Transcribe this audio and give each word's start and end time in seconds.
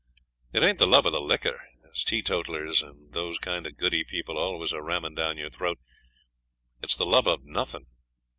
It 0.51 0.63
ain't 0.63 0.79
the 0.79 0.87
love 0.87 1.05
of 1.05 1.11
the 1.11 1.21
liquor, 1.21 1.61
as 1.91 2.03
teetotalers 2.03 2.81
and 2.81 3.13
those 3.13 3.37
kind 3.37 3.67
of 3.67 3.77
goody 3.77 4.03
people 4.03 4.35
always 4.35 4.73
are 4.73 4.81
ramming 4.81 5.13
down 5.13 5.37
your 5.37 5.51
throat 5.51 5.77
it's 6.81 6.95
the 6.95 7.05
love 7.05 7.27
of 7.27 7.43
nothing. 7.45 7.85